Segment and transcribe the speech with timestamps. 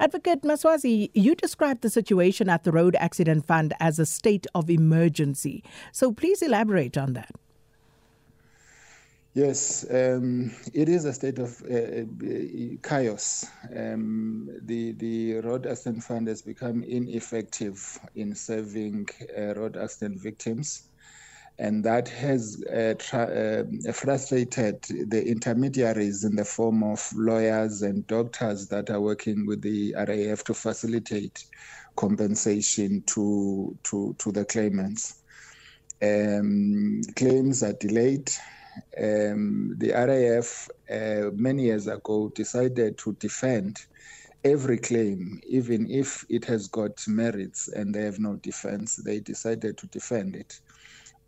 [0.00, 4.70] Advocate Maswazi, you described the situation at the Road Accident Fund as a state of
[4.70, 5.64] emergency.
[5.92, 7.34] So please elaborate on that.
[9.34, 13.46] Yes, um, it is a state of uh, uh, chaos.
[13.76, 19.06] Um, the the road accident fund has become ineffective in serving
[19.36, 20.88] uh, road accident victims
[21.58, 28.06] and that has uh, tra- uh, frustrated the intermediaries in the form of lawyers and
[28.06, 31.44] doctors that are working with the RAF to facilitate
[31.96, 35.22] compensation to to to the claimants.
[36.00, 38.30] Um, claims are delayed.
[38.96, 43.80] Um, the RAF uh, many years ago decided to defend
[44.44, 48.94] every claim, even if it has got merits and they have no defense.
[48.94, 50.60] They decided to defend it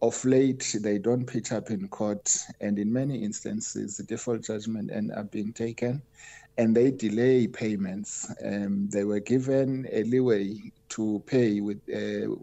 [0.02, 4.90] of late they don't pitch up in court and in many instances the default judgment
[4.90, 6.02] end up being taken
[6.58, 8.30] and they delay payments.
[8.44, 12.34] Um, they were given a leeway to pay with, uh,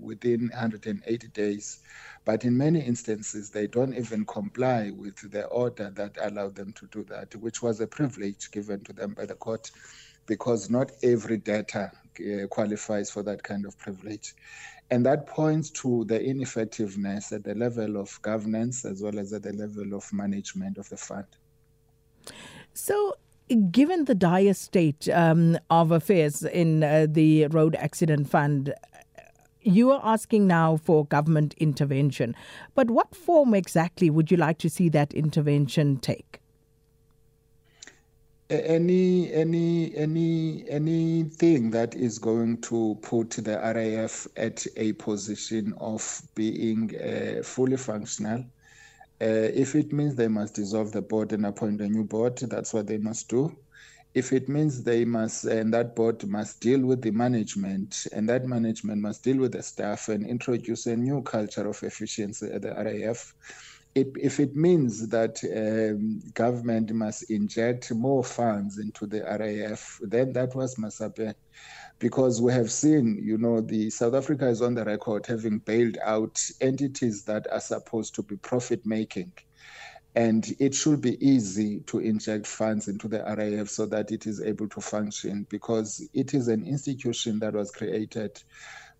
[0.00, 1.80] within 180 days
[2.24, 6.86] but in many instances they don't even comply with the order that allowed them to
[6.86, 9.70] do that which was a privilege given to them by the court
[10.26, 14.34] because not every debtor uh, qualifies for that kind of privilege
[14.90, 19.42] and that points to the ineffectiveness at the level of governance as well as at
[19.42, 21.26] the level of management of the fund.
[22.74, 23.14] So,
[23.70, 28.74] given the dire state um, of affairs in uh, the Road Accident Fund,
[29.62, 32.34] you are asking now for government intervention.
[32.74, 36.40] But what form exactly would you like to see that intervention take?
[38.50, 46.22] Any any any anything that is going to put the RAF at a position of
[46.34, 48.44] being uh, fully functional.
[49.20, 52.74] Uh, if it means they must dissolve the board and appoint a new board, that's
[52.74, 53.56] what they must do.
[54.12, 58.46] If it means they must, and that board must deal with the management, and that
[58.46, 62.70] management must deal with the staff and introduce a new culture of efficiency at the
[62.70, 63.34] RAF,
[63.94, 70.32] it, if it means that um, government must inject more funds into the RAF, then
[70.32, 71.34] that was must happen.
[72.00, 75.96] Because we have seen, you know, the South Africa is on the record having bailed
[76.04, 79.32] out entities that are supposed to be profit making.
[80.16, 84.40] And it should be easy to inject funds into the RAF so that it is
[84.42, 88.42] able to function because it is an institution that was created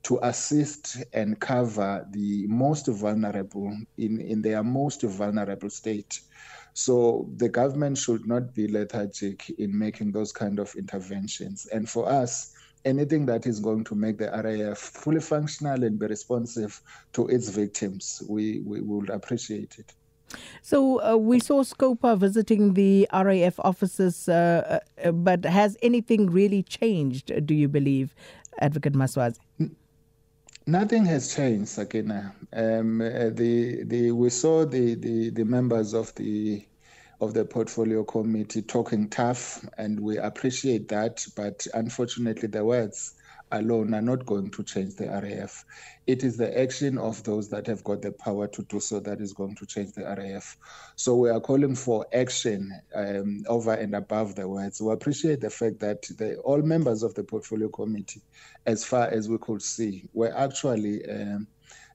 [0.04, 6.20] to assist and cover the most vulnerable in, in their most vulnerable state.
[6.74, 11.66] So the government should not be lethargic in making those kind of interventions.
[11.72, 12.52] And for us,
[12.84, 16.80] anything that is going to make the RAF fully functional and be responsive
[17.14, 19.94] to its victims, we, we would appreciate it.
[20.62, 26.62] So uh, we saw Scopa visiting the RAF offices, uh, uh, but has anything really
[26.62, 28.14] changed, do you believe,
[28.60, 29.38] Advocate Maswazi?
[30.66, 32.34] Nothing has changed, Sakina.
[32.52, 36.66] Um, uh, the the we saw the, the, the members of the
[37.20, 41.26] of the portfolio committee talking tough, and we appreciate that.
[41.36, 43.14] But unfortunately, the words
[43.54, 45.64] alone are not going to change the RAF.
[46.06, 49.20] It is the action of those that have got the power to do so that
[49.20, 50.56] is going to change the RAF.
[50.96, 54.80] So we are calling for action um, over and above the words.
[54.80, 58.22] We appreciate the fact that the, all members of the portfolio committee,
[58.66, 61.08] as far as we could see, were actually.
[61.08, 61.46] Um,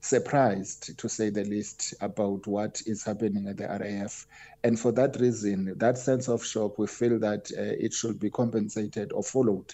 [0.01, 4.25] surprised, to say the least, about what is happening at the RAF.
[4.63, 8.29] And for that reason, that sense of shock, we feel that uh, it should be
[8.29, 9.73] compensated or followed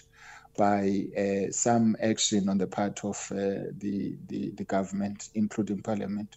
[0.56, 6.36] by uh, some action on the part of uh, the, the, the government, including parliament.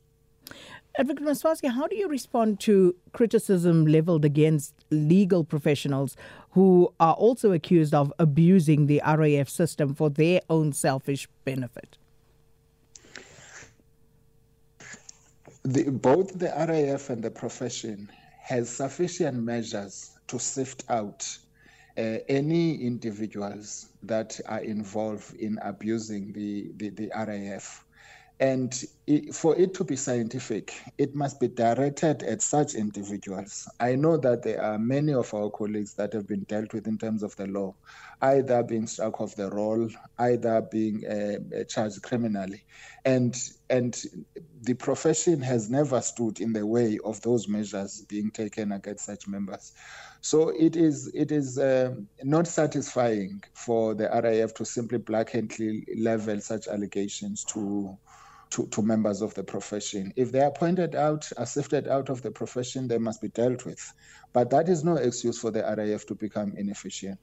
[0.98, 6.18] Advocate Maswazi, how do you respond to criticism leveled against legal professionals
[6.52, 11.98] who are also accused of abusing the RAF system for their own selfish benefit?
[15.64, 18.10] The, both the RAF and the profession
[18.42, 21.38] has sufficient measures to sift out
[22.00, 27.84] uh, any individuals that are involved in abusing the, the, the RAF.
[28.42, 28.74] And
[29.06, 33.68] it, for it to be scientific, it must be directed at such individuals.
[33.82, 36.98] I know that there are many of our colleagues that have been dealt with in
[36.98, 37.76] terms of the law,
[38.22, 39.90] either being struck off the roll,
[40.20, 42.64] either being uh, charged criminally.
[43.04, 43.36] And,
[43.70, 44.02] and
[44.62, 49.28] the profession has never stood in the way of those measures being taken against such
[49.28, 49.74] members.
[50.22, 56.42] So it is it is uh, not satisfying for the RAF to simply blatantly level
[56.42, 57.98] such allegations to,
[58.52, 60.12] to, to members of the profession.
[60.16, 63.66] If they are pointed out, are sifted out of the profession, they must be dealt
[63.66, 63.94] with.
[64.34, 67.20] But that is no excuse for the RAF to become inefficient.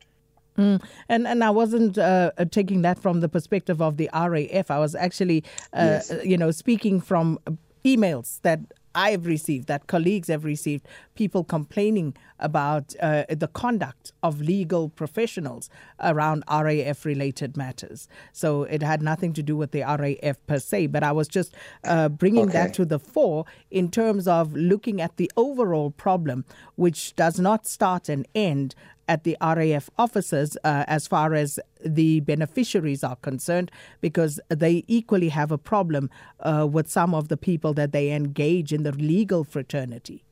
[0.57, 0.83] Mm.
[1.09, 4.71] And and I wasn't uh, uh taking that from the perspective of the RAF.
[4.71, 5.45] I was actually,
[5.75, 6.13] uh, yes.
[6.25, 7.39] you know, speaking from
[7.85, 8.61] emails that
[8.97, 15.71] I've received, that colleagues have received, people complaining about uh, the conduct of legal professionals
[16.01, 18.09] around RAF related matters.
[18.33, 21.55] So it had nothing to do with the RAF per se, but I was just
[21.85, 22.53] uh, bringing okay.
[22.53, 26.45] that to the fore in terms of looking at the overall problem,
[26.77, 28.75] which does not start and end
[29.09, 33.71] at the RAF offices uh, as far as the beneficiaries are concerned,
[34.01, 36.11] because they equally have a problem
[36.41, 40.26] uh, with some of the people that they engage in the legal fraternity.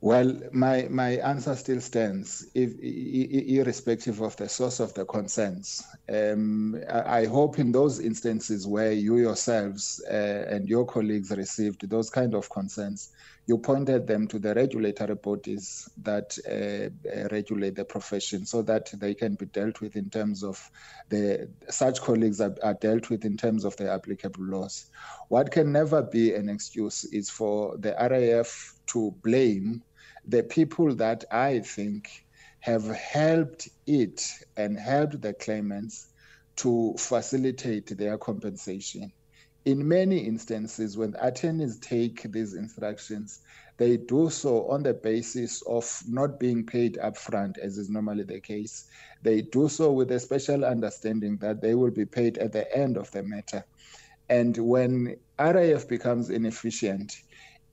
[0.00, 5.82] Well, my, my answer still stands, if, irrespective of the source of the concerns.
[6.06, 10.12] Um, I, hope in those instances where you yourselves uh,
[10.50, 13.10] and your colleagues received those kind of concerns,
[13.46, 18.92] you pointed them to the regulatory bodies that uh, uh, regulate the profession so that
[18.98, 20.70] they can be dealt with in terms of
[21.08, 24.86] the such colleagues are, are, dealt with in terms of the applicable laws.
[25.28, 29.82] What can never be an excuse is for the RAF to blame
[30.26, 32.24] the people that I think
[32.60, 36.08] have helped it and helped the claimants
[36.56, 39.12] to facilitate their compensation
[39.66, 43.40] in many instances, when attorneys take these instructions,
[43.78, 48.40] they do so on the basis of not being paid upfront, as is normally the
[48.40, 48.84] case.
[49.22, 52.96] They do so with a special understanding that they will be paid at the end
[52.96, 53.64] of the matter.
[54.28, 57.16] And when RAF becomes inefficient,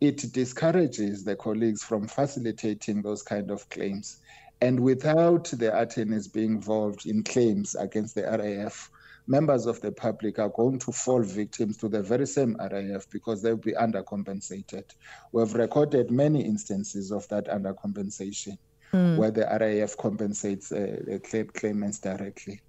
[0.04, 4.18] it discourages the colleagues from facilitating those kind of claims.
[4.60, 8.92] And without the attorneys being involved in claims against the RAF,
[9.28, 13.42] members of the public are going to fall victims to the very same RAF because
[13.42, 14.84] they'll be undercompensated.
[15.32, 18.58] We've recorded many instances of that undercompensation
[18.92, 19.16] mm.
[19.16, 21.20] where the RAF compensates uh,
[21.54, 22.60] claimants directly.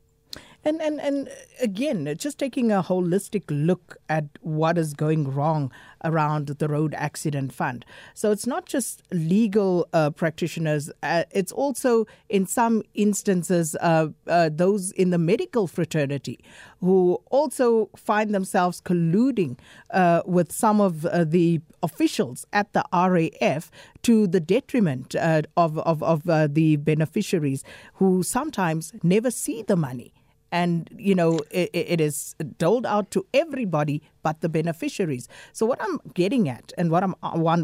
[0.66, 1.28] And, and and
[1.60, 5.70] again, just taking a holistic look at what is going wrong
[6.02, 7.84] around the road accident fund.
[8.14, 14.48] So it's not just legal uh, practitioners; uh, it's also, in some instances, uh, uh
[14.50, 16.38] those in the medical fraternity
[16.80, 19.58] who also find themselves colluding
[19.90, 23.70] uh, with some of uh, the officials at the RAF
[24.02, 27.62] to the detriment of of, of the beneficiaries,
[27.94, 30.14] who sometimes never see the money
[30.54, 35.28] and you know it, it is doled out to everybody but the beneficiaries.
[35.52, 37.14] So what I'm getting at, and what I'm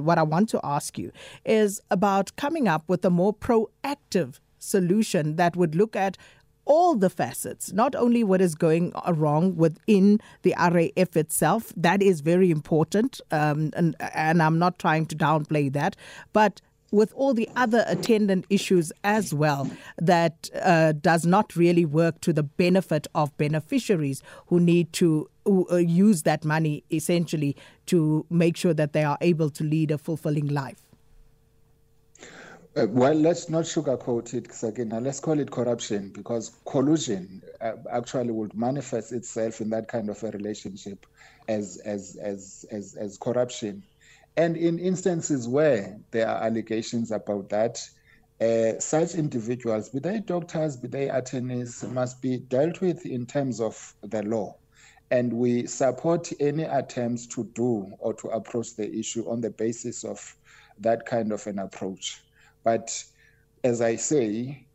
[0.04, 1.12] what I want to ask you,
[1.44, 6.19] is about coming up with a more proactive solution that would look at
[6.66, 12.20] all the facets, not only what is going wrong within the RAF itself, that is
[12.20, 15.96] very important, um, and, and I'm not trying to downplay that,
[16.32, 16.60] but
[16.90, 22.32] with all the other attendant issues as well that uh, does not really work to
[22.32, 27.56] the benefit of beneficiaries who need to uh, use that money essentially
[27.87, 30.82] to make sure that they are able to lead a fulfilling life.
[32.76, 35.00] Uh, well, let's not sugarcoat it, Sakina.
[35.00, 40.22] Let's call it corruption because collusion uh, actually would manifest itself in that kind of
[40.22, 41.04] a relationship
[41.48, 43.82] as as as as, as corruption.
[44.37, 47.81] And in instances where there are allegations about that,
[48.41, 53.61] uh, such individuals, be they doctors, be they attorneys, must be dealt with in terms
[53.61, 54.57] of the law.
[55.11, 60.04] And we support any attempts to do or to approach the issue on the basis
[60.04, 60.37] of
[60.78, 62.23] that kind of an approach.
[62.64, 63.04] But
[63.64, 64.66] as I say,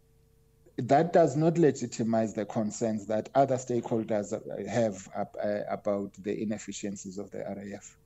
[0.77, 4.32] that does not legitimize the concerns that other stakeholders
[4.68, 7.98] have uh, about the inefficiencies of the RAF.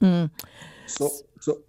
[0.00, 0.30] Mm.
[0.86, 1.62] So, so,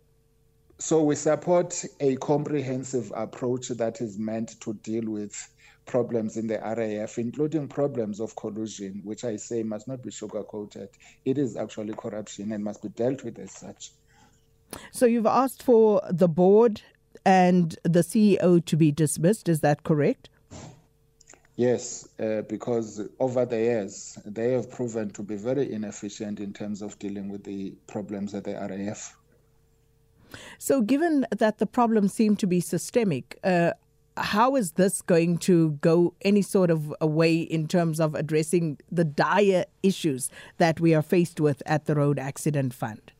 [0.77, 5.35] so we support a comprehensive approach that is meant to deal with
[5.85, 10.89] problems in the RAF, including problems of collusion, which I say must not be sugarcoated.
[11.25, 13.91] It is actually corruption and must be dealt with as such.
[14.91, 16.81] So you've asked for the board
[17.25, 19.49] and the CEO to be dismissed.
[19.49, 20.29] Is that correct?
[21.59, 26.81] Yes, uh, because over the years, they have proven to be very inefficient in terms
[26.81, 29.17] of dealing with the problems at the RAF.
[30.57, 33.73] So, given that the problems seem to be systemic, uh,
[34.15, 38.77] how is this going to go any sort of a way in terms of addressing
[38.89, 43.11] the dire issues that we are faced with at the Road Accident Fund?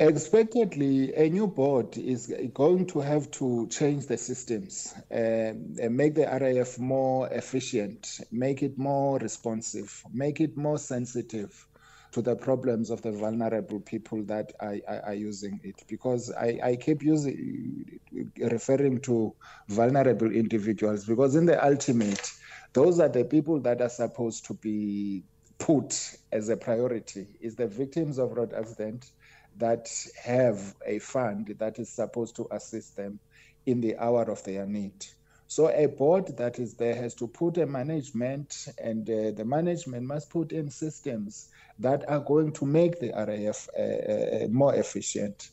[0.00, 6.14] Expectedly, a new board is going to have to change the systems um, and make
[6.14, 11.66] the RAF more efficient, make it more responsive, make it more sensitive
[12.12, 15.84] to the problems of the vulnerable people that are using it.
[15.86, 18.00] Because I, I keep using
[18.38, 19.34] referring to
[19.68, 22.32] vulnerable individuals because in the ultimate,
[22.72, 25.24] those are the people that are supposed to be
[25.58, 27.26] put as a priority.
[27.42, 29.10] Is the victims of road accident
[29.56, 29.90] that
[30.22, 33.20] have a fund that is supposed to assist them
[33.66, 35.04] in the hour of their need.
[35.46, 40.04] So a board that is there has to put a management, and uh, the management
[40.04, 41.48] must put in systems
[41.80, 45.50] that are going to make the RAF uh, uh, more efficient.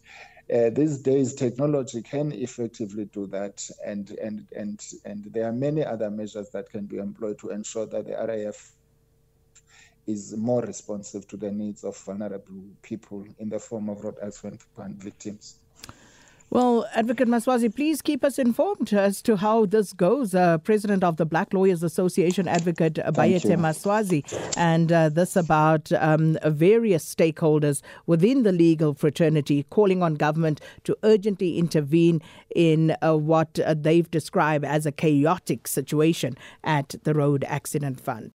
[0.54, 5.84] Uh, these days, technology can effectively do that, and and and and there are many
[5.84, 8.76] other measures that can be employed to ensure that the RAF
[10.08, 14.62] is more responsive to the needs of vulnerable people in the form of road accident
[14.98, 15.60] victims.
[16.50, 20.34] Well, Advocate Maswazi, please keep us informed as to how this goes.
[20.34, 24.24] Uh, President of the Black Lawyers Association, Advocate Bayethe Maswazi,
[24.56, 30.98] and uh, this about um, various stakeholders within the legal fraternity calling on government to
[31.04, 32.22] urgently intervene
[32.56, 38.32] in uh, what uh, they've described as a chaotic situation at the Road Accident Fund.